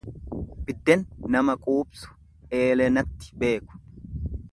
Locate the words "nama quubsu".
1.35-2.07